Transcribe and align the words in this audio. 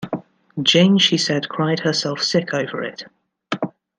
Jane 0.63 0.97
she 0.97 1.15
said 1.15 1.47
cried 1.47 1.81
herself 1.81 2.23
sick 2.23 2.55
over 2.55 2.81
it. 2.81 3.05